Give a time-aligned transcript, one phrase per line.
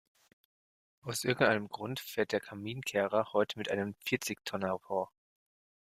[1.03, 5.11] Aus irgendeinem Grund fährt der Kaminkehrer heute mit einem Vierzigtonner vor.